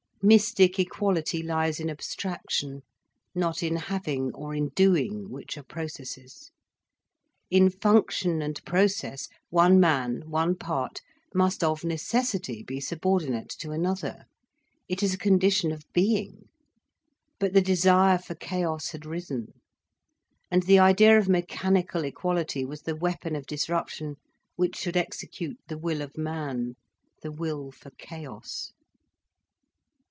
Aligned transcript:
Mystic 0.23 0.77
equality 0.77 1.41
lies 1.41 1.79
in 1.79 1.89
abstraction, 1.89 2.83
not 3.33 3.63
in 3.63 3.75
having 3.77 4.31
or 4.35 4.53
in 4.53 4.69
doing, 4.75 5.31
which 5.31 5.57
are 5.57 5.63
processes. 5.63 6.51
In 7.49 7.71
function 7.71 8.39
and 8.39 8.63
process, 8.63 9.29
one 9.49 9.79
man, 9.79 10.21
one 10.29 10.55
part, 10.55 11.01
must 11.33 11.63
of 11.63 11.83
necessity 11.83 12.61
be 12.61 12.79
subordinate 12.79 13.49
to 13.57 13.71
another. 13.71 14.25
It 14.87 15.01
is 15.01 15.15
a 15.15 15.17
condition 15.17 15.71
of 15.71 15.91
being. 15.91 16.49
But 17.39 17.53
the 17.53 17.59
desire 17.61 18.19
for 18.19 18.35
chaos 18.35 18.91
had 18.91 19.07
risen, 19.07 19.47
and 20.51 20.61
the 20.61 20.77
idea 20.77 21.17
of 21.17 21.29
mechanical 21.29 22.03
equality 22.03 22.63
was 22.63 22.83
the 22.83 22.95
weapon 22.95 23.35
of 23.35 23.47
disruption 23.47 24.17
which 24.55 24.75
should 24.77 24.95
execute 24.97 25.57
the 25.67 25.79
will 25.79 26.03
of 26.03 26.15
man, 26.15 26.75
the 27.23 27.31
will 27.31 27.71
for 27.71 27.89
chaos. 27.97 28.71